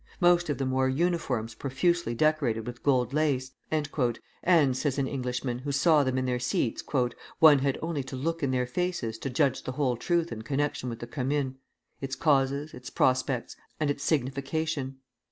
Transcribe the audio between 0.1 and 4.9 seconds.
Most of them wore uniforms profusely decorated with gold lace," and,